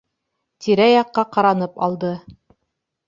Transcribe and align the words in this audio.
Тирә-яҡҡа 0.65 1.25
ҡаранып 1.37 1.77
алды. 1.89 2.11